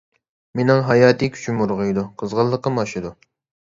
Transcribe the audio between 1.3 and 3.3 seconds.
كۈچۈم ئۇرغۇيدۇ، قىزغىنلىقىم ئاشىدۇ.